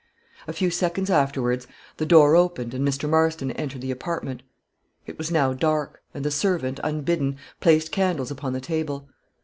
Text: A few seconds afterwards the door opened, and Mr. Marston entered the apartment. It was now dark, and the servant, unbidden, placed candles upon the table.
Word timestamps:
A 0.47 0.53
few 0.53 0.71
seconds 0.71 1.11
afterwards 1.11 1.67
the 1.97 2.07
door 2.07 2.35
opened, 2.35 2.73
and 2.73 2.83
Mr. 2.87 3.07
Marston 3.07 3.51
entered 3.51 3.81
the 3.81 3.91
apartment. 3.91 4.41
It 5.05 5.15
was 5.19 5.29
now 5.29 5.53
dark, 5.53 6.01
and 6.11 6.25
the 6.25 6.31
servant, 6.31 6.79
unbidden, 6.83 7.37
placed 7.59 7.91
candles 7.91 8.31
upon 8.31 8.53
the 8.53 8.61
table. 8.61 9.09